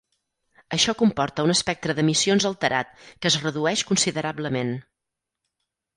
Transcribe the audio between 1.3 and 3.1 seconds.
un espectre d'emissions alterat,